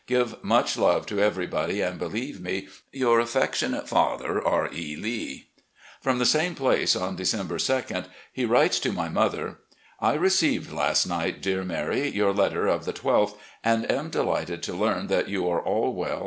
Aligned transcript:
Give 0.07 0.43
much 0.43 0.77
love 0.79 1.05
to 1.05 1.19
everybody, 1.21 1.79
and 1.81 1.99
believe 1.99 2.41
me," 2.41 2.69
Your 3.01 3.19
affectionate 3.19 3.87
father, 3.87 4.43
"R. 4.43 4.67
E. 4.73 4.95
Lee." 4.95 5.49
From 6.01 6.17
the 6.17 6.25
same 6.25 6.55
place, 6.55 6.95
on 6.95 7.15
December 7.15 7.59
2d, 7.59 8.05
he 8.33 8.43
writes 8.43 8.79
to 8.79 8.91
my 8.91 9.09
mother: 9.09 9.59
"I 9.99 10.15
received 10.15 10.71
last 10.73 11.05
night, 11.07 11.39
dear 11.39 11.63
Mary, 11.63 12.09
your 12.09 12.33
letter 12.33 12.65
of 12.65 12.85
the 12.85 12.93
12th, 12.93 13.35
and 13.63 13.91
am 13.91 14.09
delighted 14.09 14.63
to 14.63 14.73
learn 14.73 15.05
that 15.05 15.29
you 15.29 15.47
are 15.47 15.61
all 15.61 15.61
well 15.61 15.61
and 15.61 15.65
* 15.65 15.65
Doctor 15.67 15.77
and 15.77 15.91
Mrs. 15.91 15.99
Richard 15.99 16.01
Stuart. 16.13 16.19